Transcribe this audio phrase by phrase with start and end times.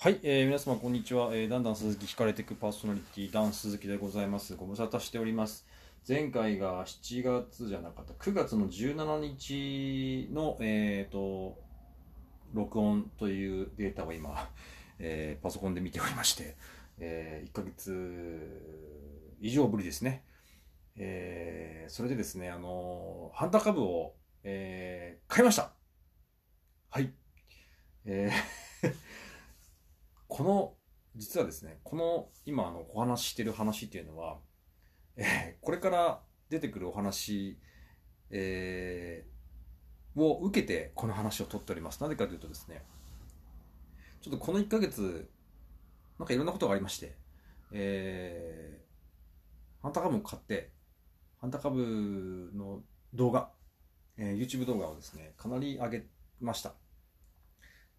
[0.00, 4.54] はい、えー皆様こんにちは、えー、ダンダン鈴木ひかれていくパーソナリティダン鈴木でございます。
[4.54, 5.66] ご無沙汰しております。
[6.08, 8.12] 前回が7月じゃなかった。
[8.12, 11.58] 9月の17日のえっ、と
[12.52, 14.48] 録音というデータを今、
[15.00, 16.54] えーパソコンで見ておりまして、
[17.00, 20.22] え1ヶ月以上ぶりですね。
[20.94, 25.72] えーそれでですねあのハンター株を、えー買いました。
[26.88, 27.12] はい。
[28.04, 28.67] えー
[30.28, 30.74] この、
[31.16, 34.38] 実はですね、この今あのお話ししてる話っていうのは、
[35.16, 37.58] えーこれから出てくるお話、
[38.30, 39.38] えー
[40.20, 42.02] を受けてこの話を取っております。
[42.02, 42.82] なぜかというとですね、
[44.20, 45.28] ちょっとこの1ヶ月、
[46.18, 47.14] なんかいろんなことがありまして、
[47.72, 50.72] えー、ハンター株を買って、
[51.40, 52.82] ハンター株の
[53.14, 53.50] 動画、
[54.16, 56.06] えー YouTube 動画をですね、かなり上げ
[56.40, 56.74] ました。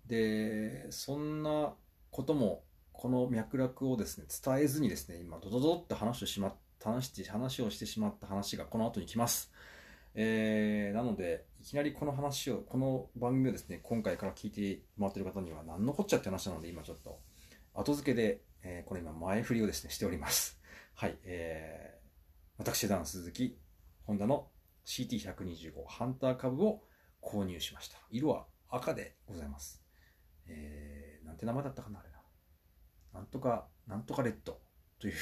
[0.05, 1.73] で、そんな
[2.11, 2.63] ことも
[2.93, 9.51] この脈絡をですね伝えずにですね今ドドドって話をしまった話して話をしてしまった話がこの後に来ます、
[10.15, 17.19] えーなのでいきなりこの話をこの番組をですね今回から聞いてもらっている方には何のこっちゃって話なので今ちょっと
[17.73, 20.59] 後付けで、えーこれ今前振りをですねしております。
[20.95, 21.99] はいえー
[22.59, 23.57] 私ダン鈴木
[24.03, 24.47] ホンダの
[24.85, 26.83] CT125 ハンター株を
[27.21, 27.97] 購入しました。
[28.11, 29.81] 色は赤でございます。
[30.47, 30.98] えー、
[31.39, 32.19] て名前だったかなあれな。
[33.13, 34.59] なんとか、なんとかレッド
[34.99, 35.13] という、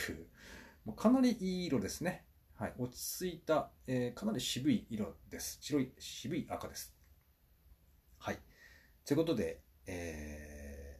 [0.85, 2.25] もうかなりいい色ですね。
[2.55, 2.73] はい。
[2.77, 5.59] 落ち着いた、えーかなり渋い色です。
[5.61, 6.95] 白い、渋い赤です。
[8.19, 8.39] はい。
[9.05, 10.97] ということで、えー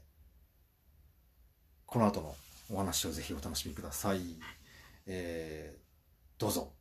[1.86, 2.36] この後の
[2.70, 4.20] お話をぜひお楽しみください。
[5.06, 6.74] えーどうぞ。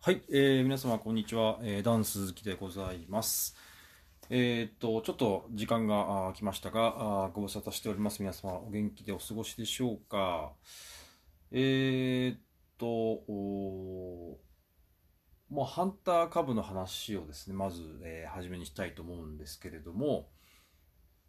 [0.00, 3.56] はい、えー皆様こんにちは、えーダンス鈴木でございます。
[4.28, 8.20] えーっと、ちょっと時間が来ましたが、ご無沙汰しております。
[8.20, 10.52] 皆様お元気でお過ごしでしょうか？
[11.52, 12.40] えーっ
[12.76, 12.86] と、
[15.48, 20.28] もうハンター株の話をですね、まず、えー初めにしたいと思うんですけれども、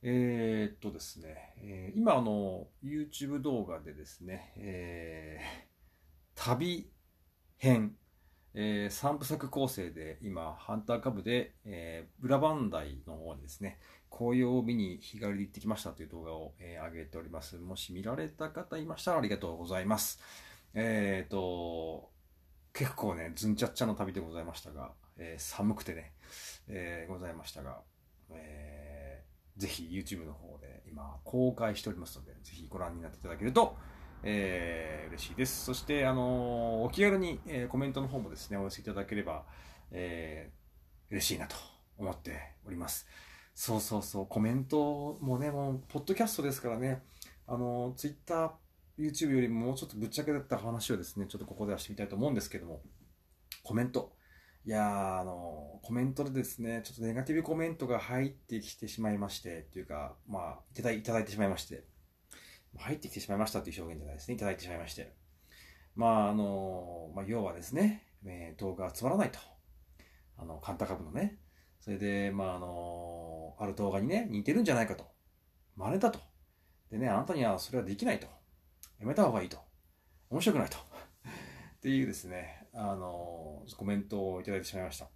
[0.02, 5.68] えーっとですね、えー今あの、YouTube 動画でですね、えー
[6.34, 6.90] 旅
[7.58, 7.96] 編、
[8.60, 13.78] えー、3部作構成で今、ハンター株で、えー、ブラバンダイの方にですね、
[14.10, 17.58] 紅葉を見に日帰りで行ってきましたという動画を、えー上げております。
[17.58, 20.20] もし見られた方いましたらありがとうございます。
[20.74, 22.10] えっ、と、
[22.74, 26.14] 結構ね、ズンチャッチャの旅でございましたが、えー寒くてね、
[26.68, 27.82] えーございましたが、
[28.32, 33.78] えーぜひ YouTube の方で今公開しておりますので、ぜひご覧になっていただけると、
[34.24, 35.66] えー嬉しいです。
[35.66, 39.46] そして、あのお気軽に、えーコメントの方もですね、お寄せいただければ、
[39.92, 41.56] えー嬉しいなと
[41.98, 43.08] 思っております。
[43.56, 47.02] そうそうそう、コメントもね、もう、ポッドキャストですからね、
[47.48, 48.54] あのー、Twitter、
[49.00, 52.82] YouTube よりももうちょっとぶっちゃけだった話をですね、ちょっとここではしてみたいと思うんですけども、
[53.64, 54.16] コメント。
[54.66, 61.86] いやー、あのコメントでですね、ちょっとネガティブコメントが入ってきてしまいまして、っていうか、まあ、いただいただいてしまいまして、
[62.78, 64.36] 入ってきてしまいましたという表現じゃないですね。
[64.36, 65.14] いただいてしまいまして。
[65.96, 69.40] まあ、あの、まあ、要はですね、えー動画がつまらないと。
[70.38, 71.40] あの、カンタ株のね。
[71.80, 75.06] それで、まあ、あの、ある動画にね、似てるんじゃないかと。
[75.76, 76.20] 真似だと。
[76.92, 78.28] でね、あなたにはそれはできないと。
[79.00, 79.58] やめた方がいいと。
[80.30, 80.78] 面白くないと。
[80.78, 85.08] っていうですね、あの、コメントをいただいてしまいました。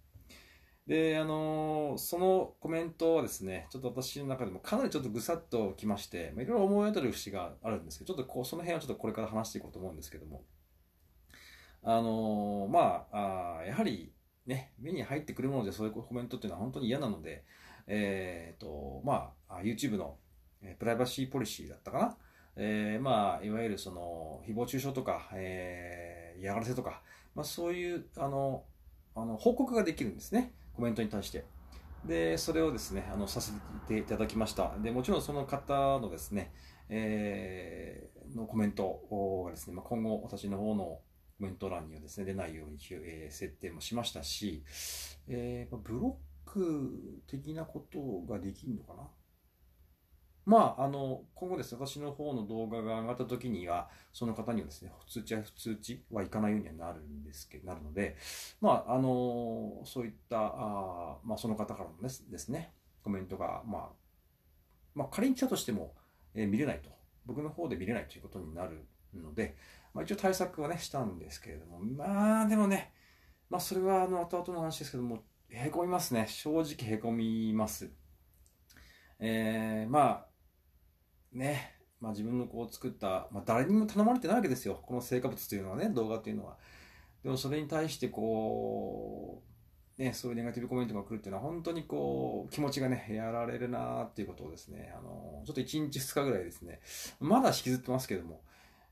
[0.86, 10.44] で、あのそのコメントはですね、ちょっと私の中でもかなりちょっとぐさっときまして、まあいろいろ思い当たる節があるんですけど、ちょっとこうその辺はちょっとこれから話していこうと思うんですけども、
[11.82, 14.12] あのまああやはり
[14.44, 17.44] ね、目に入ってくるものでそういうコメントっていうのは本当に嫌なので、
[17.86, 20.16] えーと、まあ、YouTube の、
[20.80, 22.16] プライバシーポリシーだったかな？
[22.56, 27.02] えーまあ、いわゆるその、誹謗中傷とか、えー嫌がらせとか、
[27.36, 28.64] まあそういう、あの、
[29.14, 30.52] あの、報告ができるんですね。
[30.74, 31.44] コメントに対して。
[32.04, 33.52] で、それをですね、あの、させ
[33.86, 34.76] ていただきました。
[34.78, 36.52] で、もちろんその方のですね、
[36.88, 41.02] えーのコメントがですね、まあ、今後私の方のコ
[41.40, 44.64] メント欄にはですね、出ないように、えー設定もしましたし、
[45.28, 49.08] えーブロック的なことができるのかな
[50.44, 58.16] まあ、あの、今後ですね、私の方の動画が上がった時には、その方にはですね、通知は、通知はいかないようにはなるんですけど、なるので、
[58.60, 62.72] まあ、あの、そういった、あまあ、その方からのですですね、
[63.04, 63.88] コメントが、まあ、
[64.94, 65.94] まあ、仮に来たとしても、
[66.34, 66.90] えー見れないと。
[67.24, 68.84] 僕の方で見れないということになる
[69.14, 69.56] ので、
[69.94, 72.92] まあ、一応対策はね、したんですけれども、まあ、でもね、
[73.48, 76.26] まあ、それは、あの、後々の話ですけども、へこみますね。
[76.28, 77.90] 正直へこみます。
[79.18, 80.31] えー、まあ、
[81.32, 84.80] ね、まあ自分のこう作った、まあ誰にも頼まれてないわけですよ。
[84.82, 86.56] この成果物というのはね、動画というのは。
[87.22, 89.42] でもそれに対してこ
[89.98, 96.80] う、ね、そういうネガティブコメントが来るっていうのは本当にこう気持ちがね、やられるなっていうことをですね、あの、ちょっと1日2日ぐらいですね、
[97.20, 98.42] まだ引きずってますけども、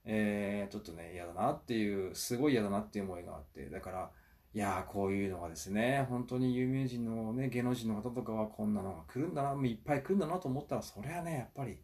[0.05, 4.11] えー、ちょっとね、嫌だなっていう、すごい嫌だなっていう思いがあって、だから、
[4.53, 11.79] いやー、こういうのがですね、本当に有名人のね、芸能人の方とかはこんなのが来るんだな、いっぱい来るんだなと思ったら、それはね、やっぱり、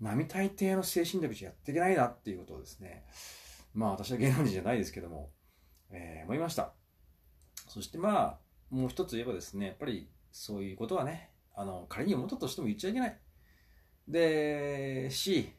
[0.00, 3.04] 並大抵の精神力じゃやっていけないなっていうことをですね、
[3.74, 5.30] まあ私は芸能人じゃないですけども、
[5.90, 6.72] えー、思いました。
[7.68, 8.38] そしてまあ、
[8.70, 13.18] もう一つ言えばですね、やっぱりそういうことはね、あの、仮に思ったとしても言っちゃいけない。
[14.08, 15.50] で、し、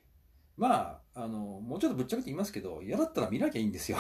[0.55, 3.97] まあ、あの、もうちょっとぶっちゃけて言いますけど、嫌だったら見なきゃいいんですよ。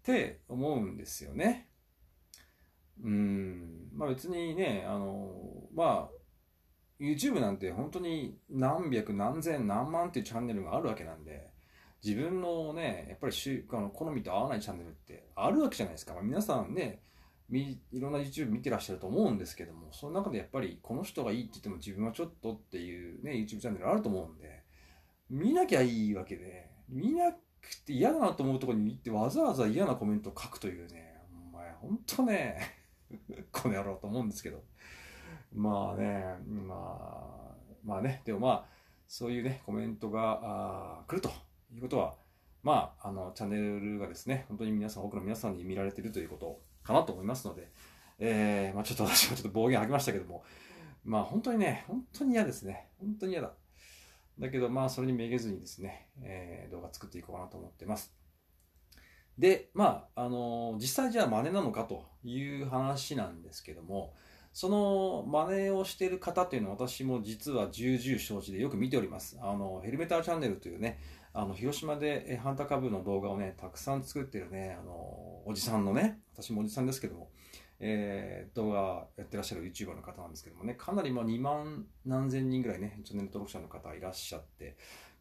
[0.00, 1.68] って思うんですよね。
[3.02, 6.19] うん、まあ別にね、あの、まあ、
[7.00, 11.48] YouTube なんて本当に何百何千何万っていうチャンネルがあるわけなんで、
[12.04, 13.34] 自分のね、やっぱり
[13.72, 16.12] あの好みと合わないチャンネルってあるわけじゃないですか。
[16.14, 17.02] まあ、皆さんね、
[17.50, 24.62] いろんな YouTube 見てらっしゃると思うんですけども、その中でやっぱりこの人がいいって言っても自分はちょっとっていうね、YouTube チャンネルあると思うんで、
[25.30, 27.38] 見なきゃいいわけで、見なく
[27.86, 31.16] て嫌だなと思うところに行ってわざわざ嫌なコメントを書くというね、
[31.52, 32.60] お前ほんとね、
[33.52, 34.62] この野郎と思うんですけど。
[35.54, 37.54] まあね、まあ、
[37.84, 38.64] まあね、でもまあ、
[39.08, 41.30] そういうね、コメントが来ると
[41.74, 42.14] いうことは、
[42.62, 47.68] まあ、あの、チャンネルがですね、本当に皆さん、多くの皆さんに見られているということかなと思いますので、
[48.18, 50.44] えー、まあちょっと私はちょっと暴言吐きましたけども、
[51.04, 52.88] まあ本当にね、本当に嫌ですね。
[52.98, 53.52] 本当に嫌だ。
[54.38, 58.14] だけど、まあそれにめげずにですね、えー、動画作っていこうかなと思ってます。
[59.38, 64.14] で、まあ、あの実際じゃあ真似なのかという話なんですけども、
[64.52, 69.38] その真似をしている方っていうのは私も実は重々承知でよく見ております。
[69.40, 70.98] あの、ヘルメターチャンネルというね、
[71.32, 74.92] あの、広島でハンター株の動画をね、たくさん作ってるね、あの、
[75.46, 77.30] おじさんのね、私もおじさんですけども、
[77.78, 84.76] えー、動画やってらっしゃる YouTuber の方なんですけどもね、かなりまあ2万何千人ぐらいね、チャンネル登録者の方いらっしゃって、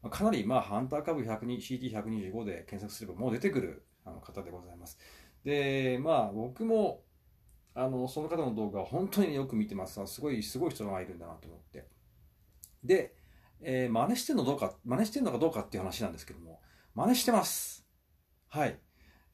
[0.09, 4.97] かなりまあハンター株 CT125 で検索すればもう出てくるあの方でございます。
[5.45, 7.01] で、まあ僕も
[7.79, 11.87] あのその方の動画を本当によく見てますすごいすごい人がいるんだなと思って
[12.83, 13.15] で
[13.61, 16.61] えー、真似してんのどうか、真似してんのかどうかっていう話なんですけども、
[16.95, 17.85] 真似してます。
[18.47, 18.79] はい。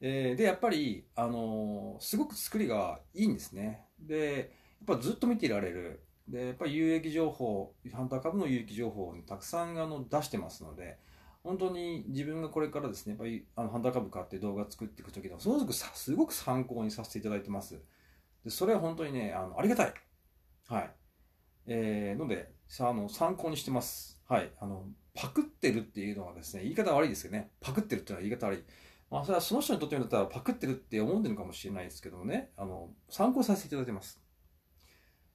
[0.00, 3.84] えー、で、やっぱり、あのー、すごく作りがいいんですね。
[4.00, 4.52] で、
[4.86, 6.02] やっぱずっと見ていられる。
[6.28, 10.98] で、やっぱり有益情報、ハンター株の有益情報をたくさんあの出してますので、
[11.44, 17.80] 本当に自分がこれからですね、やっぱりあのハンター株買って動画作っていくときの、すごくすごく参考にさせていただいてます。
[18.46, 19.94] で、それは本当にね、あのありがたい。
[20.68, 20.90] はい。
[21.66, 24.22] えー、ので、さあの参考にしてます。
[24.28, 24.84] はい、あの、
[25.14, 27.50] パクってるっていうのはですね、言い方悪いですよね。
[27.60, 28.64] パクってるっていうのは言い方悪い。
[29.10, 34.22] まあ、それはその人にとってみたらパクってるって思ってるかもしれないですけどもね、あの、参考させていただいてます。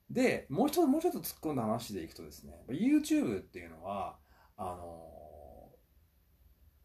[0.10, 4.18] で、もう一つ、もうちょっと突っ込んだ話でいくとですね、YouTube っていうのは、
[4.56, 5.72] あの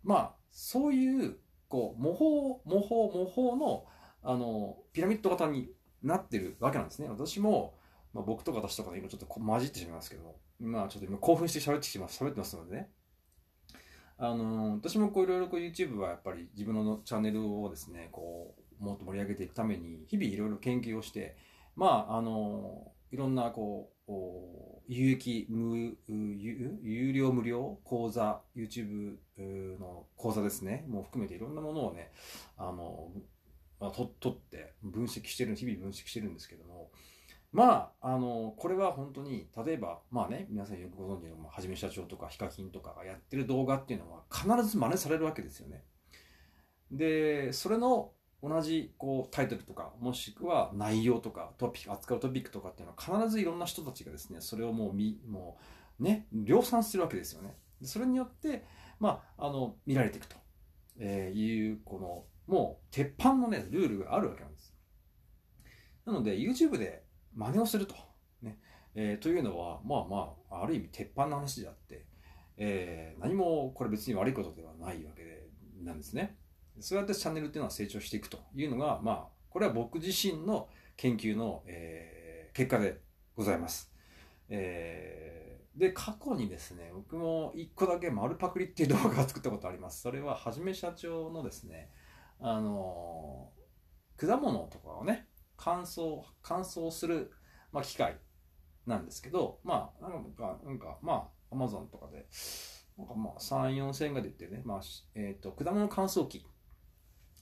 [0.03, 1.39] まあ、そういう、
[1.69, 3.85] こう、模倣、模倣、模倣の、
[4.23, 5.71] あの、ピラミッド型に
[6.03, 7.09] なってるわけなんですね。
[7.09, 7.75] 私も、
[8.13, 12.91] まあ、僕とか私とかで今ちょっと混じってしまいますけど、まあちょっと今興奮して喋ってきます、喋ってますのでね。
[14.19, 21.37] あのー、私もこういろいろこう YouTube はやっぱり自分のチャンネルをですね、こう、もっと盛り上げていくために、日々いろいろ研究をして、
[21.75, 23.97] まあ、あのー、いろんなこう、
[24.89, 29.17] 有益無有、有料無料講座、YouTube
[29.79, 32.13] の講座ですね、もう含めていろんなものをね、
[32.57, 33.11] あの、
[33.81, 36.91] まあ、と取って分析してる、日々分析してるんですけども、
[37.53, 45.85] まあ、あの、これは本当に、例えば、まあね、皆さんよくご存知の、まあはじめ社長とか、ヒカキンとかがやってる動画っていうのは、必ず真似されるわけですよね。
[46.91, 55.59] で、それの同じ、こう、タイトルとか、もしくは内容とか、トピック、扱うトピックとかっていうのは、必ずいろんな人たちがですね、それをもう見、も
[55.99, 57.57] う、ね、量産してるわけですよね。
[57.83, 58.65] それによって、
[59.01, 60.37] まあ、あの、見られていくと、
[60.99, 64.75] えいう、この、もう、鉄板のね、ルールがあるわけなんです。
[66.05, 67.95] なので、YouTube で真似をすると。
[68.43, 68.59] ね
[68.95, 72.07] えー、というのは、まあまあ、ある意味鉄板の話であって、
[72.57, 75.47] えー、何もこれ別に悪いことではないわけで
[75.83, 76.37] なんですね。
[76.81, 83.01] そうやってチャンネルっていうのは成長していくというのが、まあ、これは僕自身の研究の、えー、結果で
[83.35, 83.93] ございます。
[84.49, 90.03] えー、で、過去にですね、僕も一個だけ丸パクリっていう動画を作ったことあります。
[90.03, 91.91] それは、はじめ社長のですね、
[92.41, 97.33] あのー、果物とかをね、乾燥、乾燥する、
[97.73, 98.19] まあ、機械
[98.87, 102.27] なんですけど、まあ、なんか、なんか、まあ、アマゾンとかで、
[102.99, 104.81] なんかまあ、3、4千円が出てね、まあ、
[105.15, 106.47] えっ、ー、と、果物乾燥機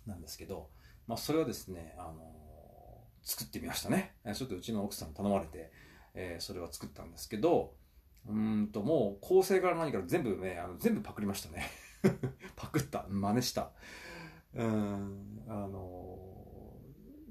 [0.06, 0.70] なんですけど、
[1.06, 4.16] まあ、それをですね、あのー、作ってみましたね。
[4.34, 5.72] ちょっとうちの奥さん頼まれて、
[6.14, 7.74] えー、それは作ったんですけど、
[8.26, 11.66] うんと、もう構成から何から全部ね、あの全部パクりましたね。
[12.56, 13.06] パクった。
[13.08, 13.72] 真似した。
[14.54, 16.18] うん、あの、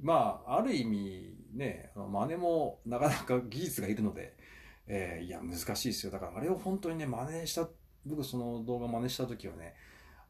[0.02, 4.36] まあ、ある意味ね、真似もなかなか技術がいるので、
[4.88, 6.12] えー、いや、難しいですよ。
[6.12, 7.70] だからあれを本当にね、真似した、
[8.06, 9.76] 僕その動画真似した時はね、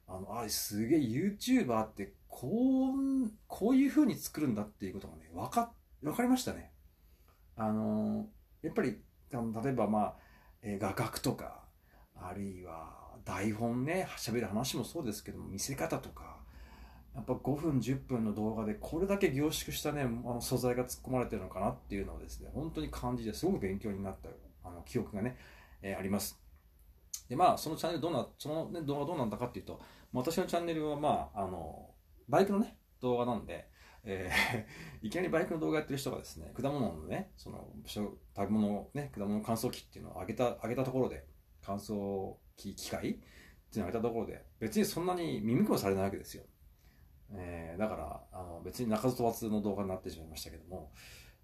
[0.07, 5.73] あの、あれすげえ YouTuber ってこう、こういう風に作るんだっていうことがね、わか、
[6.03, 6.71] わかりましたね。
[7.55, 8.27] あの、
[8.61, 8.97] やっぱり、
[9.31, 10.15] 例えばまあ、
[10.61, 11.63] えー、画角とか、
[12.15, 16.32] あるいは台本ね、喋る話もそうですけども、見せ方とか、
[17.15, 24.29] やっぱ5分、10分の動画でこれだけ凝縮したね、あの素材が突っ込まれてるのかなっていうのをですね、本当に感じてすごく勉強になった
[24.67, 25.37] あの記憶がね、
[25.81, 26.39] えー、あります。
[27.29, 29.79] で、まあ、そのチャンネルどうな、その、ね、動画どうなんだかっていうと、
[30.11, 31.91] 私のチャンネルはまあ、あの、
[32.27, 33.69] バイクのね、動画なんで、
[34.03, 41.25] えー、 いきなりバイクの動画やってる人がですね、果物のね、その、食べ物ね、果物乾燥機っていうのを上げた、上げたところで、
[41.61, 43.21] 乾燥機機械ってい
[43.75, 46.43] うのを上げたところで、別にそんなに耳くもされないわけですよ。
[47.35, 50.91] えー、だから、あの、別に鳴かず飛ばずの動画になってしまいましたけども、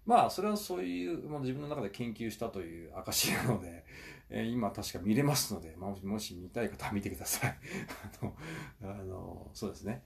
[0.06, 3.84] まあ、それはそういう、まあ、自分の中で研究したという証なので、
[4.30, 7.58] えー、今確か見れますので、まあ、もし見たい方は見てください。
[8.20, 8.36] あの、
[8.82, 10.04] あの、そうですね。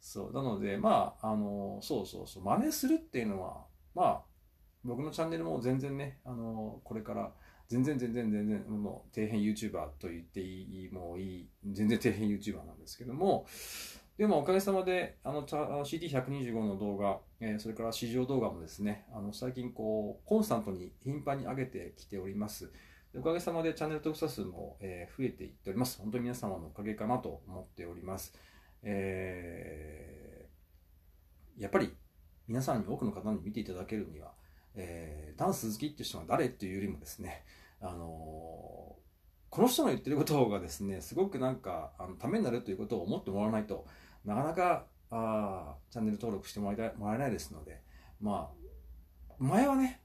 [0.00, 0.32] そう。
[0.32, 3.64] なので、まあ、あの、そうそうそう、真似するっていうのは、
[3.94, 4.22] まあ、
[4.84, 7.32] 僕のチャンネルも全然ね、あの、これから、
[7.68, 13.46] 全然全然全然、もう、底辺 YouTuber と言っていい、もういい、全然底辺 YouTuber なんですけども、
[14.22, 22.70] でもおかげさまで、あの、CD125 の動画、えー、それから市場動画もですね、あの、最近こう、コンスタントに頻繁に上げてきております。
[23.16, 25.98] おかげさまでチャンネル登録者数も、えー、増えていっております。
[25.98, 28.32] 本当に皆様のおかげかなと思っております。
[28.84, 31.92] えー、やっぱり
[32.46, 34.34] 皆さんに多くの方に見ていただけるには、
[34.76, 37.42] えー、ダンス好きっていう人が誰っていうよりもですね、
[37.80, 38.94] あの、
[39.52, 43.86] この人の言ってることがですね、すごくなんか、あの、ためになるということを思ってもらわないと、
[44.24, 47.82] なかなか、あチャンネル登録してもらえもらえないですので、
[48.18, 48.50] ま
[49.28, 50.00] あ、前はね、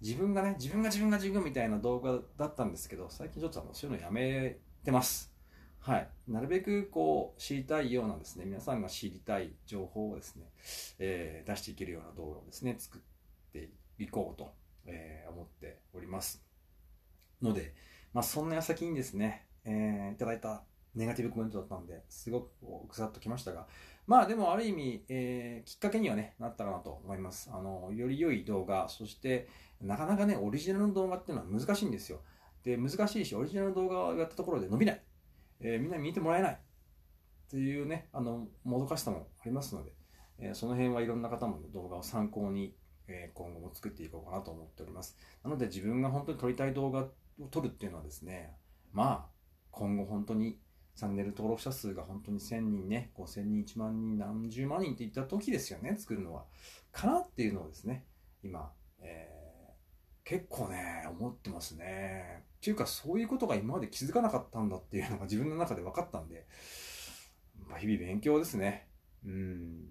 [0.00, 5.30] 自分がね、自分が自分が自分みたいな動画だったんですけど、最近ちょっとあのそういうのやめてます。
[5.80, 6.08] はい。
[6.26, 10.46] なるべくこう知りたいようなですね、皆さんが知りたい情報をですね、
[10.98, 13.00] えー、出していけるような動画をですね、作っ
[13.52, 13.68] て
[13.98, 14.54] いこうと、
[14.86, 16.42] えー、思っております。
[17.42, 17.74] ので、
[18.12, 20.64] まあそんな矢先にですね、えー、いただいた
[20.94, 23.66] ネガティブコメントだったんで、すごくこう、ぐさっときましたが、
[24.06, 27.50] まあでもある意味、えー、きっかけにはね、なったかなと思います。
[27.52, 29.48] あの、より良い動画、そして、
[29.80, 32.20] なかなかね、オリジナルの動画っていうのは難しいんですよ。
[32.64, 35.02] で、難しいし、オリジナルの動画をやったところで伸びない。
[35.60, 36.56] えー、みんなに見てもらえないっ
[37.50, 39.92] ていうね、あの、もどかしさもありますので、
[40.38, 42.74] えー、その辺はいろんな方も、ね、動画を参考に、
[43.06, 45.16] え、今後も作っていこうかなと思っております。
[45.44, 47.08] なので自分が本当に撮りたい動画
[47.40, 48.52] を撮るっていうのはですね、
[48.92, 49.26] まあ、
[49.70, 50.58] 今後本当に
[50.96, 56.44] チャンネル登録者数が本当に1000人ね、5000人、1万人、何十万人っていった時ですよね、作るのは。
[56.92, 58.04] かなっていうのをですね、
[58.42, 62.44] 今、えー、結構ね、思ってますね。
[62.58, 66.46] っていうか、そういうことが今まで気づかなかったんだっていうのが自分の中で分かったんで、
[67.66, 68.88] まあ、日々勉強ですね。
[69.24, 69.86] うん。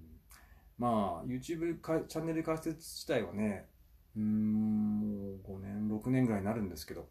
[0.78, 3.68] まあ、YouTube チャンネル開設自体はね、
[4.16, 7.10] うん、もう5年、6年ぐらいになるんですけど、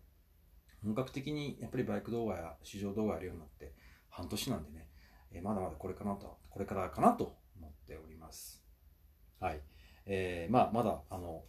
[0.82, 3.74] 本格的にやっぱりバイク動画や市場動画やるようになって
[4.08, 4.88] 半年なんでね、
[5.32, 8.64] えー、まだまだこれかなと、これからかなと思っております。
[9.40, 9.60] はい。
[10.06, 11.44] えー、まあ、まだ、あの、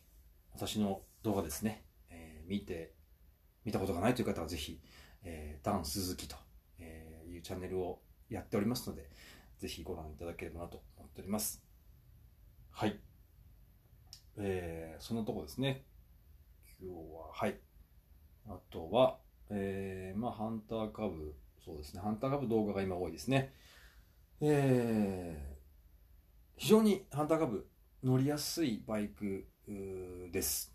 [0.54, 2.94] 私の動画ですね、えー、見て
[3.66, 4.82] 見たことがないという方はぜひ、
[5.24, 6.36] えー、ダン鈴木と
[7.28, 9.10] いうチャンネルをやっておりますので、
[9.60, 11.64] ぜひご覧いただければなと思っております。
[12.72, 13.00] はい。
[14.38, 15.86] えー、そのとこですね。
[16.82, 17.69] 今日は、はい。
[18.50, 19.18] あとは、
[19.50, 23.54] えー、まあ、ハンターカブ、そうですね、ハンターカブ動画が今多いですね。
[24.42, 25.60] えー、
[26.58, 27.68] 非常にハンターカブ
[28.04, 29.48] 乗りやすいバイク
[30.32, 30.74] です。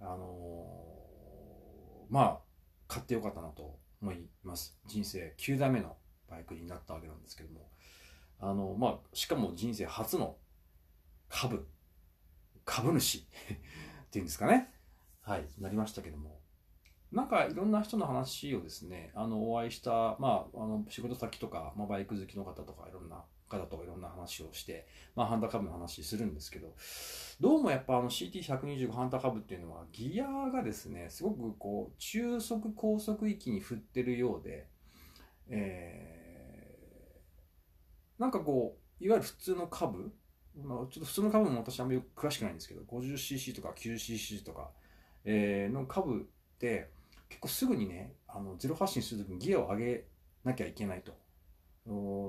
[0.00, 1.06] あのー
[2.08, 2.38] まあ、
[2.88, 4.76] 買ってよかったなと思います。
[4.86, 5.96] 人生9代目の
[6.28, 7.68] バイクになったわけなんですけども、
[8.40, 10.36] あの、まあ、しかも人生初の
[11.28, 11.66] 株、
[12.64, 13.22] 株主っ
[14.10, 14.72] ていうんですかね。
[15.22, 16.35] はい、なりましたけども。
[17.12, 26.74] なんかいろんな人の話をですね、あの、お会いした、まあ、あの、仕事先とか、まあ、バイク好きの方とか、いろんな方といろんな話をして、まあ、ハンターカブの話するんですけど、
[27.40, 34.66] どうもやっぱあの CT125 ハンターカブっていうのはギアがですね、すごくこう中速高速域に振ってるようで、
[35.48, 40.12] えー、なんかこう、いわゆる普通のカブ、
[40.56, 44.70] まあ、ちょっと普通のカブも私あんまり詳しくないんですけど、50cc とか 9cc とか、
[45.24, 46.90] えー、のカブって
[47.28, 50.06] 結構すぐにね、あのゼロ発進するときにギアを上げ
[50.44, 51.14] なきゃいけないと。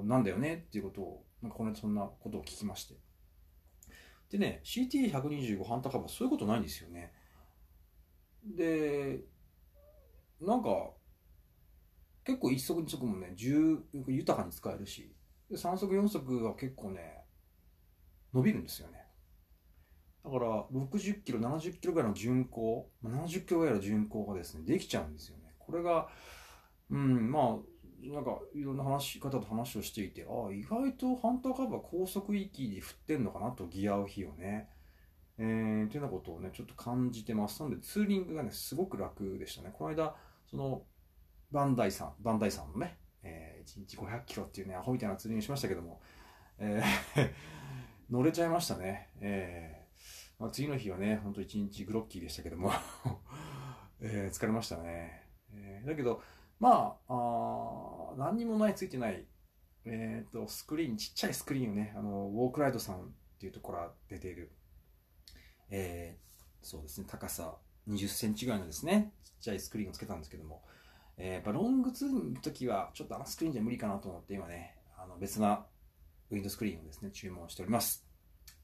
[0.05, 2.95] なんだよねっていうことを、なんかこの間そんなことを聞きまして。
[4.29, 7.13] でね、CT125 ハンターカブはそういうことないんですよね。
[8.43, 9.21] で、
[10.41, 10.91] なんか、
[12.23, 15.15] 結構一足二足もね、豊かに使えるし、
[15.51, 17.23] 3足4足は結構ね、
[18.33, 19.06] 伸びるんですよね。
[20.27, 25.53] だから、60キロ、70キロぐらいの巡航、70キロぐらいの巡航がですね、できちゃうんですよね。
[25.57, 26.09] これが、
[26.89, 34.69] うん、まあ、なんかいろんな話し方と話をしていて、ああ、意外とハンターカーブは高速域で振ってんのかなと、ギアを日をね。
[35.39, 37.63] えー、っていうようなことをね、ちょっと感じてます。
[37.63, 39.71] なので、ツーリングがね、すごく楽でしたね。
[39.71, 40.13] この間、
[40.49, 40.83] その、
[41.51, 46.01] バンダイさん、バンダイさんのね、えー、1日500キロっていうね、アホみたいなツーリングしましたけども、
[46.59, 47.29] えー
[48.09, 49.09] 乗れちゃいましたね。
[49.19, 49.76] えー、
[50.39, 52.71] まあ、次の日はね、ほんと1日グロッキーでしたけども
[53.99, 55.27] えー、疲れましたね。
[55.51, 56.21] えー、だけど、
[56.59, 59.25] まあ、あ何にもないついてない、
[59.85, 64.51] えっ、ー、と、スクリーン、ちっちゃいスクリーンをね、あの、ウォークライドさんっていうところから出ている、
[65.69, 70.63] えー、そうですね、高さ20センチぐらいのですね、ちっちゃいスクリーンをつけたんですけども、
[71.17, 75.65] えー、やっぱロングツーの時は、ちょっとあのスクリーンじゃ無理かなと思って、今ね、あの別な
[76.29, 78.06] ウィンドスクリーンをですね、注文しております。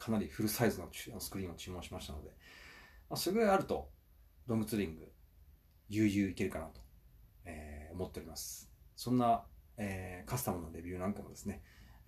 [0.05, 2.29] かなりフルサイズのスクリーンを注文しましたので、
[3.09, 3.89] まあ、それぐらいあると、
[4.47, 5.11] ロングツーリング、
[5.89, 6.83] 悠々いけるかなと
[7.45, 8.69] えー、思っております。
[8.95, 9.43] そんな、
[9.77, 11.61] えー、カスタムのレビューなんかもですね、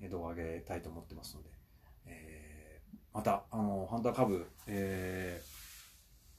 [0.10, 1.50] 動画上げたいと思ってますので、
[2.08, 5.42] えー、また、あの、ハンターカブ、え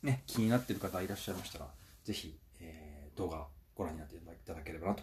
[0.03, 1.69] ー、ね、気になっている方いらっしゃいましたら、
[2.05, 5.03] ぜひ、えー、動画ご覧になっていただければなと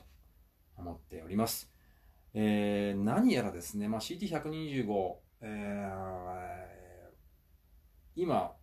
[0.78, 1.72] 思っております。
[2.36, 7.12] えー、何やらですね、まあ、CT125、えー、
[8.16, 8.56] 今、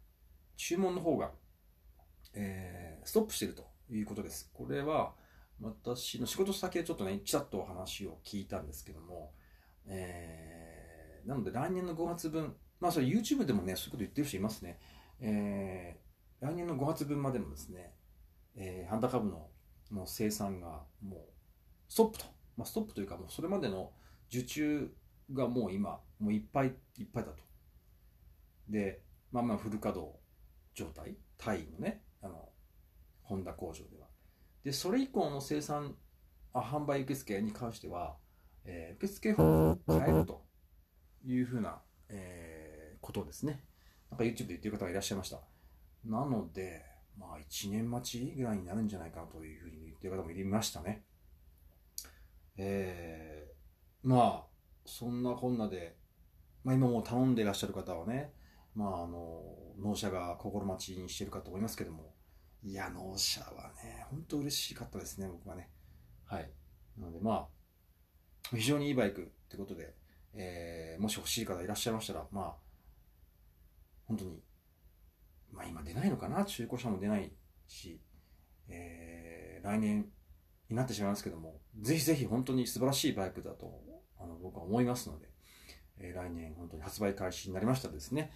[0.56, 1.30] 注文の方が、
[2.34, 4.50] えー、ストップしているということです。
[4.54, 5.14] これは、
[5.60, 9.34] 私の仕事先でちょっとね、ちらっと話を聞いたんですけども、
[9.86, 14.78] えー、なので来年の5月分、まあそれ YouTube でもね、そういうこと言ってる人いますね。
[15.20, 17.92] えー、来年の5月分までもですね、
[18.56, 19.48] えー、ハンター株の
[19.90, 21.20] もう生産がもう
[21.88, 22.24] ストップと、
[22.56, 23.92] まあ、ストップというかもうそれまでの
[24.30, 24.90] 受注
[25.32, 27.42] がもう今、もういっぱいいっぱいだと。
[28.68, 30.18] で、まあまあフル稼働
[30.74, 32.48] 状態、タイのね、あの、
[33.22, 34.06] ホンダ工場では。
[34.64, 35.96] で、それ以降の生産、
[36.52, 38.16] あ販売受付に関しては、
[38.64, 40.44] えー、受付方法を変えると
[41.24, 43.64] いうふうな、えー、ことですね。
[44.10, 45.40] なんか YouTube で言ってる方がいらっしゃいました。
[46.04, 46.84] なので、
[47.18, 51.04] まあ1年待ちぐらいになるんじゃないかなというふうに言ってる方もいましたね。
[52.56, 54.49] えー、まあ、
[54.84, 55.96] そんなこんなで、
[56.64, 58.32] まあ今もう頼んでいらっしゃる方はね、
[58.74, 59.42] まああの、
[59.78, 62.14] 納車が心待ちにしてるかと思いますけども、
[62.62, 65.70] いや、納車はね、本当嬉しかったですね、僕はね。
[66.26, 66.50] はい。
[66.98, 69.94] なので、まあ、非常にいいバイクってことで、
[70.34, 72.54] えー、もし欲しい方いらっしゃいましたら、まあ、
[74.06, 74.42] 本当に、
[75.52, 77.32] まあ今出ないのかな、中古車も出ない
[77.66, 78.00] し、
[78.68, 80.06] えー、来年
[80.68, 83.82] になってしまいますけども、ぜひぜひ本当に素晴らしいバイクだと、
[84.20, 85.28] あの、僕は思いますので、
[85.98, 88.32] えー、来年本当に発売開始になりましたらですね、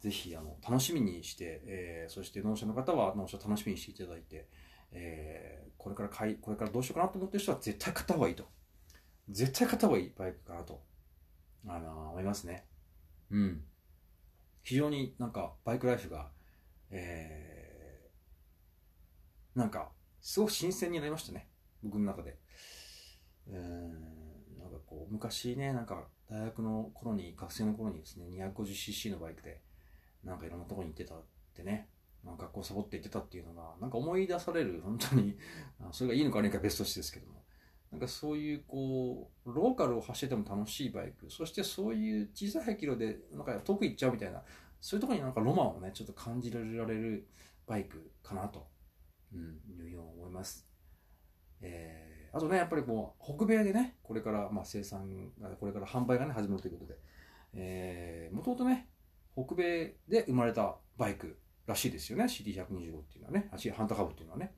[0.00, 4.48] ぜひあの楽しみにして、えー、そして納車の方は納車楽しみにしていただいて、
[4.92, 8.44] えー、これから買い、これからどうしようかなと思ってる人は絶対買った方がいいと。
[9.28, 10.82] 絶対買った方がいいバイクかなと、
[11.68, 12.64] あの思いますね。
[13.30, 13.64] うん。
[14.62, 16.30] 非常になんかバイクライフが、
[16.90, 19.90] えー、なんか
[20.20, 21.48] すごく新鮮になりましたね。
[21.82, 22.38] 僕の中で。
[23.48, 24.19] うん、
[25.08, 29.60] 昔ね、なんか大学の頃に、学生の頃にですね、250cc のバイクで、
[30.24, 31.22] なんかいろんなとこに行ってたっ
[31.54, 31.88] てね、
[32.24, 35.36] まあ、学校サボって行ってたっていうのが、なんか思い出される、本当に、
[35.92, 37.42] それがいいのか悪いのか別としてですけども、
[37.90, 44.42] なんかそういうこう、ローカルを走ってても楽しいバイク、そしてそういう小さいキロで、なんか遠く行っちゃうみたいな、
[44.80, 47.26] そういうとこになんかロマンをね、ちょっと感じられる
[47.66, 48.66] バイクかなと、
[49.32, 50.66] うん、いうように思います。
[51.62, 56.98] えー、あとね、やっぱりこう、北米でね、これから、まあ生産、これから販売がね、始まるということで、
[57.54, 58.88] えー、もともとね、
[59.34, 62.24] 北米で生まれたバイクらしいですよね。
[62.24, 63.48] CD125 っていうのはね。
[63.52, 64.54] あハンターカブっていうのはね。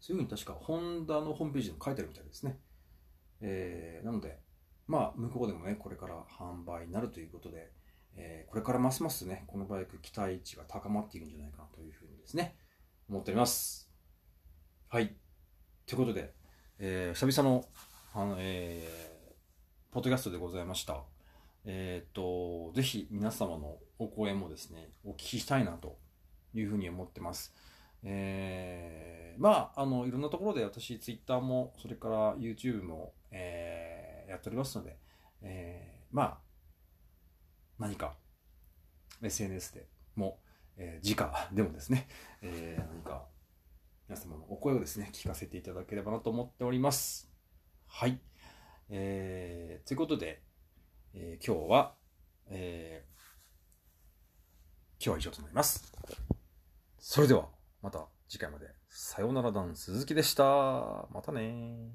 [0.00, 2.58] そういうふうに確かホンダのホームページにも書いてあるみたいですね。
[3.40, 4.40] えー、なので、
[4.88, 7.70] まあ、向こうでもね、これから販売になるということで、
[8.16, 12.56] えー、これからますますね、このバイク期待値が高まっていくんじゃないかなというふうにですね、
[13.08, 13.90] 思っております。
[14.88, 15.21] はい。
[15.92, 16.32] ということで、
[16.78, 17.66] えー、久々の、
[18.14, 21.02] あの、えー、ポッドキャストでございました。
[21.66, 25.98] えっ、と、ぜひ皆様のお声もですね、お聞きしたいなと
[26.54, 27.54] いうふうに思ってます。
[28.02, 34.96] えー、まあ、あの、いろんなところで私、ツイッターも、それから YouTube も、えー、やっておりますので、
[35.42, 36.38] えー、まあ、
[37.78, 38.14] 何か、
[39.20, 40.38] SNS でも、
[40.78, 42.08] えー、直でもですね、
[42.40, 43.26] えー、何か、
[44.08, 47.30] 皆様のお声をですね、聞かせていただければなと思っております。
[47.86, 48.20] はい。
[48.90, 50.42] えー、ということで、
[51.14, 51.94] えー、今日は、
[52.48, 55.92] えー、今日は以上となります。
[56.98, 57.48] それでは、
[57.80, 58.66] また次回まで。
[58.88, 60.44] さようならダン鈴木でした。
[61.10, 61.90] またね